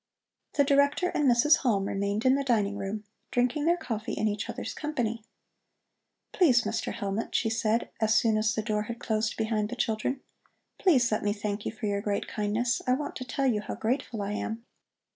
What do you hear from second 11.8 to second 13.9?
your great kindness. I want to tell you how